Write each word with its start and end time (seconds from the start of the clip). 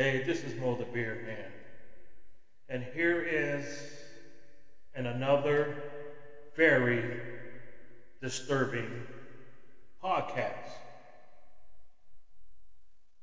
Hey, 0.00 0.22
this 0.24 0.44
is 0.44 0.58
Mo 0.58 0.76
the 0.76 0.86
Beard 0.86 1.26
Man. 1.26 1.52
And 2.70 2.82
here 2.94 3.20
is 3.20 3.66
an 4.94 5.04
another 5.04 5.74
very 6.56 7.20
disturbing 8.22 8.88
podcast. 10.02 10.70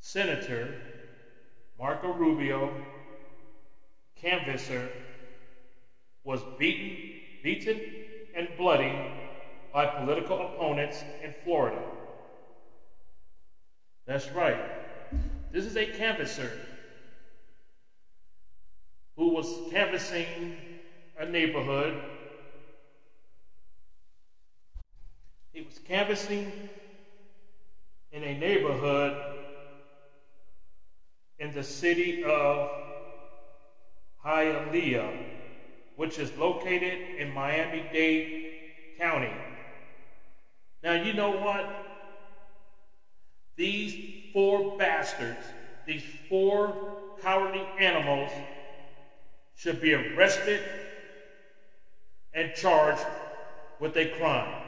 Senator 0.00 0.74
Marco 1.78 2.12
Rubio, 2.12 2.68
canvasser, 4.20 4.88
was 6.24 6.40
beaten, 6.58 6.98
beaten 7.44 8.07
and 8.38 8.48
bloody 8.56 8.96
by 9.72 9.84
political 9.84 10.40
opponents 10.40 11.02
in 11.24 11.34
Florida. 11.42 11.82
That's 14.06 14.30
right. 14.30 14.56
This 15.50 15.64
is 15.64 15.76
a 15.76 15.84
canvasser 15.84 16.50
who 19.16 19.34
was 19.34 19.52
canvassing 19.72 20.56
a 21.18 21.26
neighborhood. 21.26 22.00
He 25.52 25.62
was 25.62 25.80
canvassing 25.80 26.52
in 28.12 28.22
a 28.22 28.38
neighborhood 28.38 29.20
in 31.40 31.52
the 31.52 31.64
city 31.64 32.22
of 32.22 32.70
Hialeah, 34.24 35.37
which 35.98 36.20
is 36.20 36.30
located 36.38 37.16
in 37.18 37.34
Miami 37.34 37.82
Dade 37.92 38.52
County. 39.00 39.32
Now, 40.80 40.92
you 40.92 41.12
know 41.12 41.32
what? 41.32 41.68
These 43.56 44.32
four 44.32 44.78
bastards, 44.78 45.44
these 45.88 46.04
four 46.28 46.72
cowardly 47.20 47.66
animals, 47.80 48.30
should 49.56 49.80
be 49.80 49.92
arrested 49.92 50.62
and 52.32 52.54
charged 52.54 53.04
with 53.80 53.96
a 53.96 54.06
crime. 54.20 54.62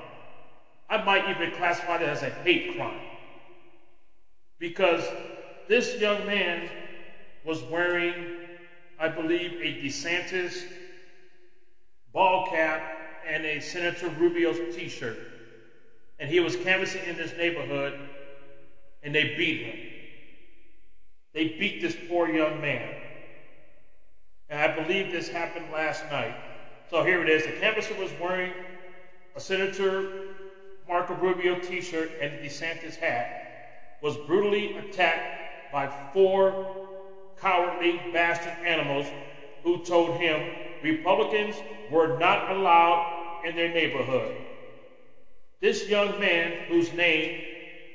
I 0.88 1.00
might 1.04 1.30
even 1.30 1.52
classify 1.52 1.98
it 1.98 2.02
as 2.02 2.24
a 2.24 2.30
hate 2.30 2.76
crime. 2.76 3.02
Because 4.58 5.04
this 5.68 5.94
young 6.00 6.26
man 6.26 6.68
was 7.44 7.62
wearing, 7.62 8.16
I 8.98 9.06
believe, 9.06 9.52
a 9.62 9.80
DeSantis 9.80 10.64
ball 12.12 12.46
cap 12.50 12.82
and 13.26 13.44
a 13.44 13.60
Senator 13.60 14.08
Rubio's 14.08 14.74
t 14.74 14.88
shirt. 14.88 15.18
And 16.18 16.28
he 16.28 16.40
was 16.40 16.56
canvassing 16.56 17.04
in 17.04 17.16
this 17.16 17.32
neighborhood 17.36 17.98
and 19.02 19.14
they 19.14 19.34
beat 19.36 19.62
him. 19.62 19.78
They 21.32 21.48
beat 21.58 21.80
this 21.80 21.96
poor 22.08 22.28
young 22.28 22.60
man. 22.60 22.94
And 24.48 24.60
I 24.60 24.82
believe 24.82 25.12
this 25.12 25.28
happened 25.28 25.66
last 25.72 26.04
night. 26.10 26.34
So 26.90 27.04
here 27.04 27.22
it 27.22 27.28
is. 27.28 27.44
The 27.44 27.52
canvasser 27.52 27.94
was 27.98 28.10
wearing 28.20 28.52
a 29.36 29.40
Senator 29.40 30.30
Marco 30.90 31.14
Rubio 31.14 31.60
t 31.60 31.80
shirt 31.80 32.10
and 32.20 32.34
a 32.34 32.38
DeSantis 32.38 32.96
hat, 32.96 33.98
was 34.02 34.16
brutally 34.16 34.76
attacked 34.76 35.72
by 35.72 35.86
four 36.12 36.88
cowardly 37.40 38.00
bastard 38.12 38.52
animals 38.66 39.06
who 39.62 39.84
told 39.84 40.18
him 40.18 40.42
Republicans 40.82 41.56
were 41.90 42.18
not 42.18 42.50
allowed 42.50 43.42
in 43.44 43.56
their 43.56 43.72
neighborhood. 43.72 44.36
This 45.60 45.88
young 45.88 46.18
man, 46.18 46.68
whose 46.68 46.92
name 46.92 47.42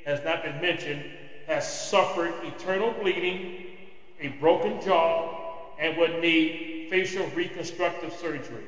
has 0.04 0.24
not 0.24 0.42
been 0.42 0.60
mentioned, 0.60 1.04
has 1.46 1.88
suffered 1.88 2.32
eternal 2.44 2.92
bleeding, 2.92 3.66
a 4.20 4.28
broken 4.28 4.80
jaw, 4.80 5.74
and 5.78 5.96
would 5.96 6.20
need 6.20 6.88
facial 6.90 7.26
reconstructive 7.28 8.12
surgery. 8.12 8.64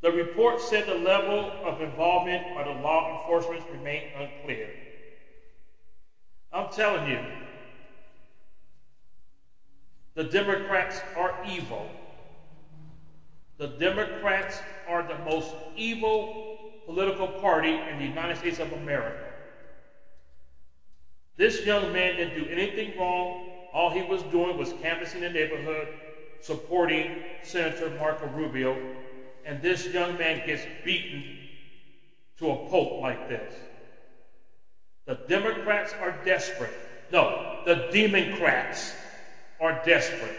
The 0.00 0.10
report 0.10 0.60
said 0.60 0.86
the 0.86 0.94
level 0.94 1.52
of 1.64 1.82
involvement 1.82 2.54
by 2.54 2.64
the 2.64 2.80
law 2.80 3.20
enforcement 3.20 3.62
remained 3.70 4.12
unclear. 4.16 4.70
I'm 6.52 6.72
telling 6.72 7.08
you, 7.10 7.20
the 10.20 10.24
Democrats 10.24 11.00
are 11.16 11.34
evil. 11.48 11.88
The 13.56 13.68
Democrats 13.68 14.60
are 14.86 15.02
the 15.02 15.16
most 15.24 15.54
evil 15.74 16.58
political 16.84 17.26
party 17.26 17.72
in 17.72 17.98
the 17.98 18.04
United 18.04 18.36
States 18.36 18.58
of 18.58 18.70
America. 18.74 19.24
This 21.38 21.64
young 21.64 21.90
man 21.94 22.16
didn't 22.16 22.34
do 22.34 22.50
anything 22.50 22.98
wrong. 22.98 23.48
All 23.72 23.88
he 23.88 24.02
was 24.02 24.22
doing 24.24 24.58
was 24.58 24.74
canvassing 24.82 25.22
the 25.22 25.30
neighborhood, 25.30 25.88
supporting 26.42 27.22
Senator 27.42 27.88
Marco 27.98 28.26
Rubio, 28.26 28.76
and 29.46 29.62
this 29.62 29.86
young 29.86 30.18
man 30.18 30.46
gets 30.46 30.66
beaten 30.84 31.24
to 32.36 32.50
a 32.50 32.56
pulp 32.68 33.00
like 33.00 33.26
this. 33.26 33.54
The 35.06 35.14
Democrats 35.14 35.94
are 35.98 36.14
desperate. 36.26 36.74
No, 37.10 37.62
the 37.64 37.88
Democrats 37.90 38.92
are 39.60 39.80
desperate. 39.84 40.36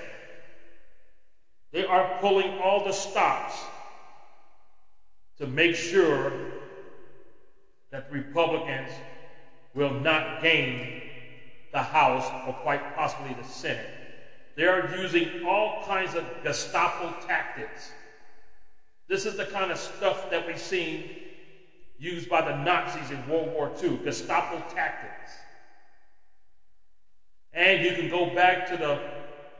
They 1.71 1.85
are 1.85 2.17
pulling 2.19 2.59
all 2.59 2.83
the 2.83 2.91
stops 2.91 3.55
to 5.37 5.47
make 5.47 5.75
sure 5.75 6.31
that 7.91 8.11
Republicans 8.11 8.91
will 9.73 9.93
not 9.93 10.41
gain 10.41 11.01
the 11.71 11.79
House 11.81 12.29
or 12.47 12.53
quite 12.53 12.95
possibly 12.95 13.33
the 13.33 13.47
Senate. 13.47 13.89
They 14.55 14.65
are 14.65 14.93
using 14.97 15.45
all 15.45 15.83
kinds 15.85 16.15
of 16.15 16.25
Gestapo 16.43 17.13
tactics. 17.25 17.91
This 19.07 19.25
is 19.25 19.37
the 19.37 19.45
kind 19.45 19.71
of 19.71 19.77
stuff 19.77 20.29
that 20.29 20.45
we've 20.45 20.59
seen 20.59 21.09
used 21.97 22.29
by 22.29 22.41
the 22.41 22.55
Nazis 22.63 23.11
in 23.11 23.27
World 23.29 23.53
War 23.53 23.71
II 23.81 23.99
Gestapo 24.03 24.59
tactics. 24.73 25.31
And 27.53 27.83
you 27.83 27.95
can 27.95 28.09
go 28.09 28.33
back 28.33 28.67
to 28.69 28.77
the, 28.77 28.99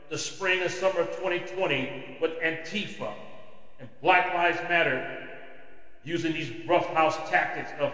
the 0.08 0.18
spring 0.18 0.60
and 0.62 0.70
summer 0.70 1.00
of 1.00 1.08
2020 1.16 2.18
with 2.20 2.32
Antifa 2.40 3.12
and 3.80 3.88
Black 4.00 4.32
Lives 4.34 4.58
Matter 4.68 5.28
using 6.04 6.32
these 6.32 6.50
roughhouse 6.66 7.16
tactics 7.30 7.70
of 7.78 7.92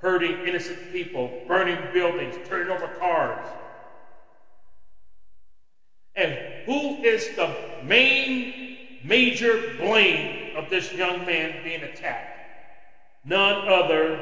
hurting 0.00 0.46
innocent 0.46 0.92
people, 0.92 1.30
burning 1.46 1.78
buildings, 1.92 2.36
turning 2.48 2.70
over 2.70 2.88
cars. 2.98 3.46
And 6.14 6.32
who 6.66 7.02
is 7.02 7.34
the 7.36 7.54
main 7.84 8.76
major 9.02 9.74
blame 9.78 10.56
of 10.56 10.68
this 10.68 10.92
young 10.92 11.24
man 11.24 11.64
being 11.64 11.82
attacked? 11.82 12.38
None 13.24 13.68
other 13.68 14.20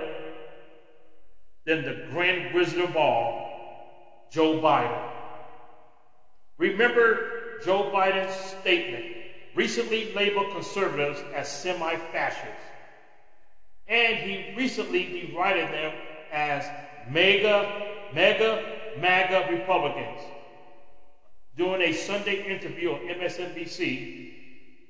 than 1.65 1.82
the 1.82 2.06
grand 2.10 2.54
wizard 2.54 2.82
of 2.82 2.97
all, 2.97 3.49
Joe 4.30 4.60
Biden. 4.60 5.10
Remember 6.58 7.60
Joe 7.64 7.91
Biden's 7.92 8.34
statement, 8.60 9.04
recently 9.54 10.12
labeled 10.14 10.52
conservatives 10.52 11.20
as 11.34 11.48
semi 11.48 11.96
fascists. 12.12 12.64
And 13.88 14.16
he 14.18 14.54
recently 14.56 15.26
derided 15.32 15.68
them 15.72 15.92
as 16.32 16.64
mega, 17.10 17.86
mega, 18.14 18.80
MAGA 18.98 19.52
Republicans 19.52 20.20
during 21.56 21.82
a 21.82 21.92
Sunday 21.92 22.42
interview 22.54 22.92
on 22.92 23.00
MSNBC 23.00 24.32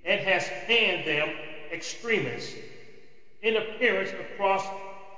and 0.04 0.20
has 0.20 0.48
panned 0.66 1.06
them 1.06 1.28
extremists 1.72 2.56
in 3.42 3.56
appearance 3.56 4.10
across 4.10 4.64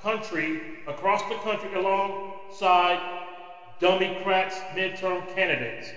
country, 0.01 0.61
across 0.87 1.23
the 1.29 1.35
country 1.37 1.75
alongside 1.75 2.99
Democrats 3.83 4.61
midterm 4.77 5.35
candidates, 5.35 5.91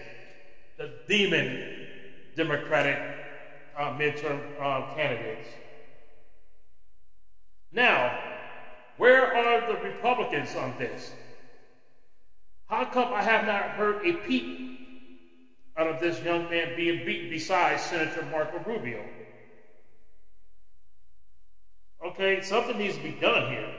the 0.80 0.92
demon 1.08 1.86
Democratic 2.36 2.98
uh, 3.78 3.92
midterm 3.92 4.40
uh, 4.60 4.92
candidates. 4.96 5.48
Now, 7.72 8.20
where 8.98 9.38
are 9.38 9.72
the 9.72 9.80
Republicans 9.82 10.56
on 10.56 10.74
this? 10.80 11.12
How 12.66 12.86
come 12.86 13.14
I 13.14 13.22
have 13.22 13.46
not 13.46 13.72
heard 13.72 14.04
a 14.04 14.14
peep 14.14 14.80
out 15.78 15.86
of 15.86 16.00
this 16.00 16.20
young 16.24 16.50
man 16.50 16.76
being 16.76 17.06
beaten 17.06 17.30
besides 17.30 17.84
Senator 17.84 18.24
Marco 18.32 18.58
Rubio? 18.68 19.06
Okay, 22.04 22.42
something 22.42 22.80
needs 22.80 22.98
to 22.98 23.04
be 23.04 23.12
done 23.12 23.52
here. 23.52 23.72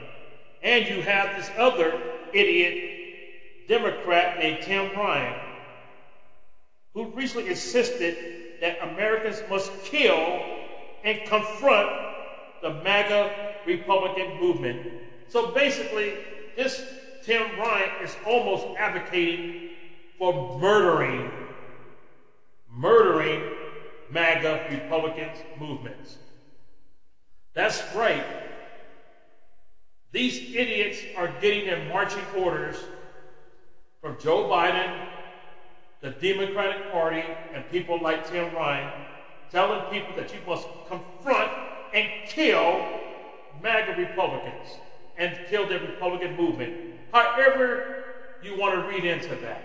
And 0.63 0.87
you 0.87 1.01
have 1.01 1.35
this 1.35 1.51
other 1.57 2.01
idiot 2.33 2.96
Democrat 3.67 4.39
named 4.39 4.63
Tim 4.63 4.91
Ryan, 4.95 5.39
who 6.93 7.11
recently 7.11 7.49
insisted 7.49 8.17
that 8.61 8.81
Americans 8.91 9.43
must 9.49 9.71
kill 9.83 10.41
and 11.03 11.19
confront 11.27 11.89
the 12.61 12.73
MAGA 12.83 13.55
Republican 13.65 14.39
movement. 14.39 14.87
So 15.27 15.51
basically, 15.51 16.13
this 16.55 16.81
Tim 17.23 17.59
Ryan 17.59 18.03
is 18.03 18.15
almost 18.25 18.65
advocating 18.77 19.69
for 20.17 20.57
murdering, 20.59 21.29
murdering 22.71 23.43
MAGA 24.09 24.67
Republicans 24.71 25.37
movements. 25.59 26.17
That's 27.53 27.83
right. 27.93 28.25
These 30.11 30.55
idiots 30.55 30.99
are 31.17 31.27
getting 31.41 31.65
their 31.65 31.89
marching 31.89 32.23
orders 32.35 32.77
from 34.07 34.17
Joe 34.21 34.45
Biden, 34.45 35.05
the 35.99 36.11
Democratic 36.11 36.93
Party, 36.93 37.23
and 37.53 37.69
people 37.69 38.01
like 38.01 38.29
Tim 38.29 38.55
Ryan, 38.55 38.89
telling 39.51 39.81
people 39.91 40.15
that 40.15 40.33
you 40.33 40.39
must 40.47 40.65
confront 40.87 41.51
and 41.93 42.07
kill 42.25 42.87
MAGA 43.61 43.97
Republicans 43.97 44.69
and 45.17 45.37
kill 45.49 45.67
the 45.67 45.79
Republican 45.79 46.37
movement. 46.37 46.93
However, 47.11 48.05
you 48.41 48.57
want 48.57 48.75
to 48.75 48.87
read 48.87 49.03
into 49.03 49.35
that. 49.41 49.61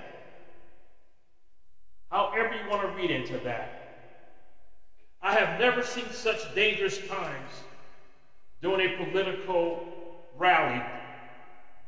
However, 2.10 2.52
you 2.52 2.68
want 2.68 2.82
to 2.82 2.88
read 3.00 3.12
into 3.12 3.38
that. 3.44 4.08
I 5.22 5.34
have 5.34 5.60
never 5.60 5.84
seen 5.84 6.10
such 6.10 6.52
dangerous 6.52 6.98
times 7.06 7.50
during 8.60 8.92
a 8.92 9.04
political 9.04 9.86
rally, 10.36 10.82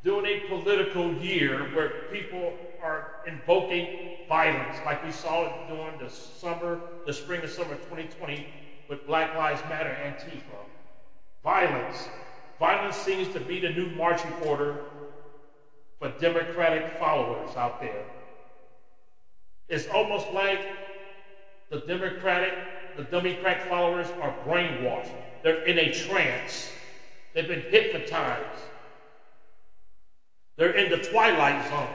during 0.05 0.27
a 0.27 0.49
political 0.49 1.15
year 1.15 1.75
where 1.75 1.89
people 2.13 2.53
are 2.83 3.23
invoking 3.27 4.19
violence, 4.29 4.77
like 4.85 5.03
we 5.03 5.11
saw 5.11 5.47
it 5.47 5.69
during 5.69 5.99
the 5.99 6.11
summer, 6.11 6.79
the 7.07 7.13
spring 7.13 7.41
and 7.41 7.51
summer 7.51 7.75
2020 7.75 8.47
with 8.91 9.07
Black 9.07 9.35
Lives 9.35 9.63
Matter 9.63 9.97
Antifa. 10.05 10.59
Violence. 11.43 12.09
Violence 12.59 12.97
seems 12.97 13.33
to 13.33 13.41
be 13.41 13.59
the 13.59 13.71
new 13.71 13.91
marching 13.97 14.33
order 14.45 14.83
for 15.99 16.11
Democratic 16.21 16.93
followers 16.99 17.57
out 17.57 17.81
there. 17.81 18.05
It's 19.71 19.89
almost 19.89 20.31
like 20.33 20.61
the 21.71 21.79
Democratic, 21.81 22.53
the 22.99 23.05
Democratic 23.05 23.63
followers 23.65 24.09
are 24.21 24.35
brainwashed. 24.47 25.11
They're 25.43 25.65
in 25.65 25.79
a 25.79 25.93
trance. 25.93 26.69
They've 27.33 27.49
been 27.49 27.63
hypnotized. 27.71 28.61
In 30.77 30.91
the 30.91 30.99
twilight 30.99 31.69
zone. 31.69 31.89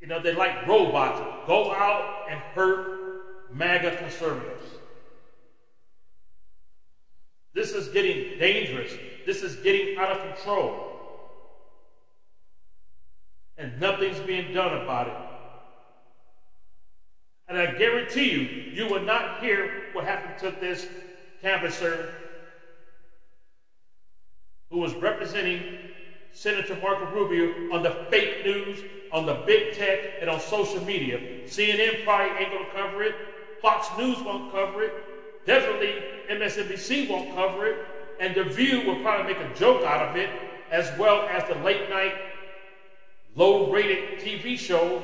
You 0.00 0.08
know, 0.08 0.20
they're 0.20 0.34
like 0.34 0.66
robots. 0.66 1.20
Go 1.46 1.72
out 1.72 2.26
and 2.28 2.38
hurt 2.54 3.54
MAGA 3.54 3.96
conservatives. 3.96 4.62
This 7.54 7.72
is 7.72 7.88
getting 7.88 8.38
dangerous. 8.38 8.92
This 9.24 9.42
is 9.42 9.56
getting 9.56 9.96
out 9.96 10.10
of 10.10 10.34
control. 10.34 10.90
And 13.56 13.80
nothing's 13.80 14.18
being 14.20 14.52
done 14.52 14.82
about 14.82 15.08
it. 15.08 15.16
And 17.48 17.56
I 17.56 17.72
guarantee 17.78 18.30
you, 18.30 18.40
you 18.72 18.90
will 18.90 19.02
not 19.02 19.40
hear 19.40 19.84
what 19.92 20.04
happened 20.04 20.38
to 20.40 20.60
this 20.60 20.86
canvasser 21.40 22.12
who 24.70 24.78
was 24.78 24.92
representing 24.94 25.62
Senator 26.34 26.76
Marco 26.82 27.06
Rubio 27.14 27.72
on 27.72 27.84
the 27.84 27.92
fake 28.10 28.44
news, 28.44 28.80
on 29.12 29.24
the 29.24 29.34
big 29.46 29.74
tech, 29.74 30.00
and 30.20 30.28
on 30.28 30.40
social 30.40 30.84
media. 30.84 31.18
CNN 31.46 32.04
probably 32.04 32.44
ain't 32.44 32.50
to 32.50 32.66
cover 32.74 33.04
it. 33.04 33.14
Fox 33.62 33.86
News 33.96 34.18
won't 34.22 34.50
cover 34.50 34.82
it. 34.82 34.92
Definitely 35.46 35.94
MSNBC 36.28 37.08
won't 37.08 37.34
cover 37.34 37.66
it. 37.66 37.86
And 38.20 38.34
The 38.34 38.44
View 38.44 38.84
will 38.84 39.00
probably 39.00 39.32
make 39.32 39.42
a 39.42 39.54
joke 39.54 39.84
out 39.84 40.08
of 40.08 40.16
it, 40.16 40.28
as 40.70 40.90
well 40.98 41.22
as 41.28 41.48
the 41.48 41.54
late 41.62 41.88
night, 41.88 42.14
low 43.36 43.70
rated 43.70 44.18
TV 44.18 44.58
shows, 44.58 45.02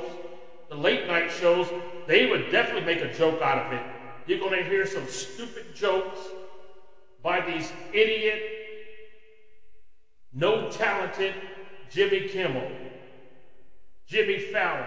the 0.69 0.75
late 0.75 1.07
night 1.07 1.31
shows. 1.31 1.69
They 2.09 2.27
would 2.27 2.51
definitely 2.51 2.93
make 2.93 3.03
a 3.03 3.15
joke 3.15 3.41
out 3.41 3.67
of 3.67 3.73
it. 3.73 3.83
You're 4.27 4.51
to 4.51 4.65
hear 4.65 4.87
some 4.87 5.07
stupid 5.07 5.75
jokes 5.75 6.19
by 7.23 7.41
these 7.41 7.73
idiot, 7.93 8.60
no 10.33 10.71
talented 10.71 11.35
Jimmy 11.91 12.29
Kimmel, 12.29 12.71
Jimmy 14.07 14.39
Fallon, 14.39 14.87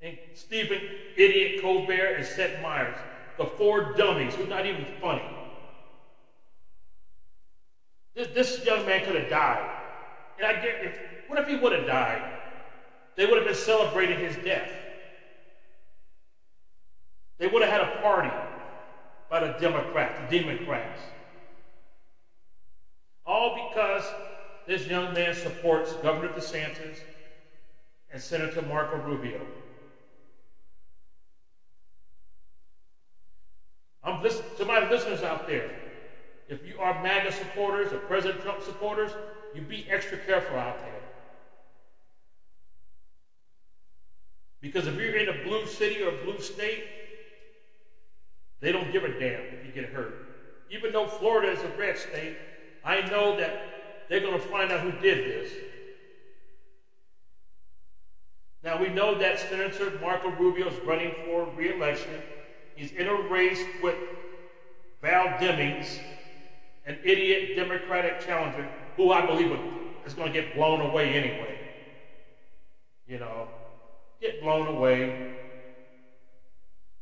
and 0.00 0.16
Stephen 0.34 0.80
Idiot 1.16 1.60
Colbert 1.60 2.14
and 2.16 2.26
Seth 2.26 2.62
Meyers 2.62 2.96
the 3.40 3.46
four 3.46 3.94
dummies 3.94 4.34
who's 4.34 4.50
not 4.50 4.66
even 4.66 4.84
funny. 5.00 5.22
This, 8.14 8.28
this 8.34 8.64
young 8.66 8.84
man 8.84 9.02
could 9.06 9.14
have 9.14 9.30
died. 9.30 9.78
And 10.38 10.46
I 10.46 10.52
get 10.60 10.84
if 10.84 10.98
what 11.26 11.38
if 11.38 11.48
he 11.48 11.56
would 11.56 11.72
have 11.72 11.86
died? 11.86 12.38
They 13.16 13.24
would 13.24 13.38
have 13.38 13.46
been 13.46 13.54
celebrating 13.54 14.18
his 14.18 14.36
death. 14.44 14.70
They 17.38 17.46
would 17.46 17.62
have 17.62 17.70
had 17.70 17.80
a 17.80 18.02
party 18.02 18.30
by 19.30 19.40
the 19.40 19.58
Democrats, 19.58 20.30
the 20.30 20.38
Democrats. 20.38 21.00
Because 23.70 24.04
this 24.66 24.86
young 24.86 25.14
man 25.14 25.34
supports 25.34 25.92
Governor 25.94 26.32
DeSantis 26.32 26.98
and 28.12 28.20
Senator 28.20 28.62
Marco 28.62 28.96
Rubio. 28.96 29.40
I'm 34.02 34.22
to 34.22 34.64
my 34.64 34.88
listeners 34.90 35.22
out 35.22 35.46
there. 35.46 35.70
If 36.48 36.66
you 36.66 36.80
are 36.80 37.00
MAGA 37.02 37.32
supporters 37.32 37.92
or 37.92 37.98
President 37.98 38.42
Trump 38.42 38.62
supporters, 38.62 39.12
you 39.54 39.62
be 39.62 39.86
extra 39.88 40.18
careful 40.18 40.58
out 40.58 40.78
there. 40.80 41.00
Because 44.60 44.86
if 44.86 44.96
you're 44.96 45.16
in 45.16 45.28
a 45.28 45.44
blue 45.44 45.64
city 45.66 46.02
or 46.02 46.08
a 46.08 46.24
blue 46.24 46.40
state, 46.40 46.84
they 48.60 48.72
don't 48.72 48.90
give 48.92 49.04
a 49.04 49.08
damn 49.08 49.42
if 49.42 49.64
you 49.64 49.72
get 49.72 49.90
hurt. 49.90 50.14
Even 50.70 50.92
though 50.92 51.06
Florida 51.06 51.52
is 51.52 51.62
a 51.62 51.78
red 51.78 51.96
state, 51.96 52.36
I 52.84 53.02
know 53.02 53.36
that 53.36 54.08
they're 54.08 54.20
going 54.20 54.40
to 54.40 54.46
find 54.48 54.72
out 54.72 54.80
who 54.80 54.92
did 54.92 55.24
this. 55.24 55.52
Now 58.62 58.80
we 58.80 58.88
know 58.88 59.18
that 59.18 59.38
Senator 59.38 59.98
Marco 60.00 60.30
Rubio 60.30 60.68
is 60.68 60.78
running 60.84 61.12
for 61.24 61.46
re-election. 61.56 62.20
He's 62.76 62.92
in 62.92 63.06
a 63.06 63.14
race 63.14 63.62
with 63.82 63.96
Val 65.00 65.38
Demings, 65.38 65.98
an 66.86 66.98
idiot 67.04 67.56
Democratic 67.56 68.20
challenger, 68.20 68.68
who 68.96 69.12
I 69.12 69.24
believe 69.24 69.58
is 70.04 70.12
going 70.14 70.32
to 70.32 70.40
get 70.40 70.54
blown 70.54 70.80
away 70.80 71.14
anyway. 71.14 71.58
You 73.06 73.18
know, 73.18 73.48
get 74.20 74.42
blown 74.42 74.66
away. 74.66 75.36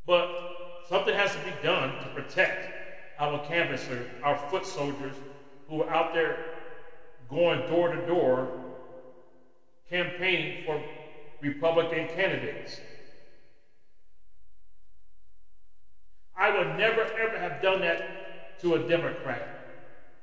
But 0.06 0.30
something 0.88 1.14
has 1.14 1.32
to 1.32 1.38
be 1.38 1.52
done 1.62 1.92
to 2.02 2.10
protect 2.14 2.70
our 3.18 3.44
canvassers, 3.46 4.06
our 4.22 4.36
foot 4.36 4.64
soldiers 4.64 5.16
who 5.68 5.82
are 5.82 5.90
out 5.90 6.14
there 6.14 6.38
going 7.28 7.68
door 7.68 7.94
to 7.94 8.06
door 8.06 8.48
campaigning 9.90 10.64
for 10.64 10.82
Republican 11.40 12.08
candidates. 12.08 12.80
I 16.36 16.56
would 16.56 16.78
never, 16.78 17.02
ever 17.02 17.38
have 17.38 17.60
done 17.62 17.80
that 17.80 18.60
to 18.60 18.74
a 18.74 18.88
Democrat 18.88 19.42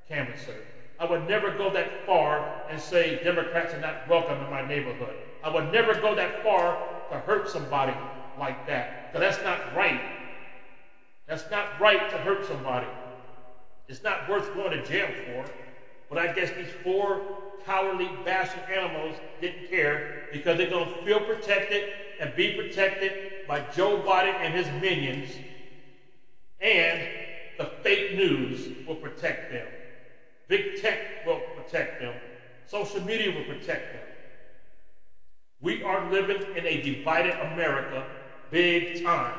canvasser. 0.07 0.55
I 0.99 1.05
would 1.05 1.27
never 1.27 1.51
go 1.51 1.71
that 1.73 2.05
far 2.05 2.63
and 2.69 2.79
say 2.79 3.21
Democrats 3.23 3.73
are 3.73 3.81
not 3.81 4.07
welcome 4.07 4.39
in 4.43 4.49
my 4.49 4.65
neighborhood. 4.65 5.15
I 5.43 5.49
would 5.49 5.71
never 5.71 5.93
go 5.95 6.15
that 6.15 6.41
far 6.41 6.77
to 7.11 7.19
hurt 7.19 7.49
somebody 7.49 7.93
like 8.39 8.65
that. 8.67 9.11
Because 9.11 9.35
that's 9.35 9.43
not 9.43 9.75
right. 9.75 10.01
That's 11.27 11.49
not 11.51 11.79
right 11.79 12.09
to 12.09 12.17
hurt 12.17 12.45
somebody. 12.45 12.87
It's 13.87 14.03
not 14.03 14.29
worth 14.29 14.53
going 14.53 14.71
to 14.71 14.85
jail 14.85 15.09
for. 15.25 15.45
But 16.09 16.19
I 16.19 16.33
guess 16.33 16.51
these 16.51 16.71
four 16.83 17.21
cowardly 17.65 18.09
bastard 18.23 18.63
animals 18.69 19.15
didn't 19.41 19.69
care 19.69 20.27
because 20.31 20.57
they're 20.57 20.69
going 20.69 20.93
to 20.93 21.01
feel 21.03 21.19
protected 21.19 21.89
and 22.19 22.35
be 22.35 22.53
protected 22.53 23.47
by 23.47 23.59
Joe 23.75 24.01
Biden 24.05 24.33
and 24.35 24.53
his 24.53 24.67
minions 24.81 25.31
and 26.61 27.07
the 27.57 27.65
fake 27.83 28.15
news 28.15 28.69
will 28.87 28.95
protect 28.95 29.51
them. 29.51 29.67
Big 30.47 30.81
tech 30.81 31.25
will 31.25 31.41
protect 31.55 32.01
them. 32.01 32.13
Social 32.65 33.01
media 33.01 33.33
will 33.33 33.45
protect 33.45 33.93
them. 33.93 34.01
We 35.61 35.83
are 35.83 36.11
living 36.11 36.41
in 36.55 36.65
a 36.65 36.81
divided 36.81 37.33
America 37.53 38.05
big 38.51 39.03
time. 39.03 39.33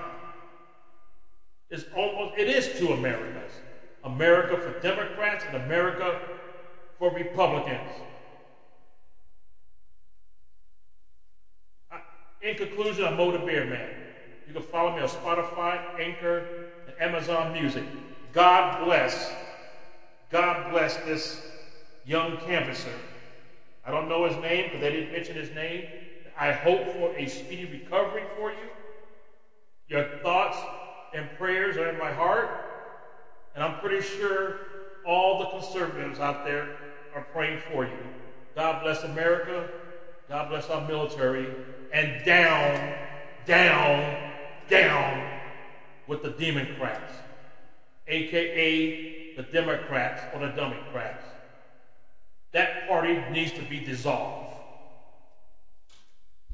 It's 1.70 1.84
almost, 1.96 2.38
it 2.38 2.48
is 2.48 2.78
two 2.78 2.92
Americas. 2.92 3.52
America 4.06 4.56
for 4.56 4.80
Democrats 4.80 5.44
and 5.48 5.64
America 5.64 6.20
for 6.98 7.10
Republicans. 7.12 7.90
In 12.40 12.54
conclusion, 12.54 13.04
I'm 13.04 13.16
Mo 13.16 13.32
the 13.32 13.38
Man. 13.40 13.90
You 14.46 14.52
can 14.52 14.62
follow 14.62 14.94
me 14.94 15.02
on 15.02 15.08
Spotify, 15.08 15.80
Anchor, 15.98 16.46
and 16.86 16.94
Amazon 17.00 17.52
Music. 17.52 17.82
God 18.32 18.84
bless, 18.84 19.32
God 20.30 20.70
bless 20.70 20.96
this 20.98 21.44
young 22.04 22.36
canvasser. 22.36 22.92
I 23.84 23.90
don't 23.90 24.08
know 24.08 24.26
his 24.26 24.36
name 24.36 24.66
because 24.66 24.80
they 24.80 24.92
didn't 24.92 25.12
mention 25.12 25.34
his 25.34 25.50
name. 25.50 25.86
I 26.38 26.52
hope 26.52 26.84
for 26.92 27.16
a 27.16 27.26
speedy 27.26 27.64
recovery 27.64 28.24
for 28.36 28.50
you. 28.50 28.68
Your 29.88 30.18
thoughts 30.22 30.58
and 31.14 31.28
prayers 31.38 31.76
are 31.76 31.88
in 31.88 31.98
my 31.98 32.12
heart, 32.12 32.65
and 33.56 33.64
I'm 33.64 33.80
pretty 33.80 34.06
sure 34.06 34.56
all 35.06 35.38
the 35.38 35.46
conservatives 35.46 36.20
out 36.20 36.44
there 36.44 36.76
are 37.14 37.26
praying 37.32 37.60
for 37.72 37.84
you. 37.84 37.98
God 38.54 38.82
bless 38.82 39.02
America. 39.02 39.68
God 40.28 40.50
bless 40.50 40.68
our 40.68 40.86
military. 40.86 41.48
And 41.92 42.24
down, 42.24 42.94
down, 43.46 44.32
down 44.68 45.40
with 46.06 46.22
the 46.22 46.30
Democrats, 46.30 47.14
aka 48.06 49.34
the 49.36 49.42
Democrats 49.42 50.22
or 50.34 50.40
the 50.40 50.52
Democrats. 50.52 51.24
That 52.52 52.88
party 52.88 53.22
needs 53.30 53.52
to 53.52 53.62
be 53.62 53.80
dissolved. 53.80 54.45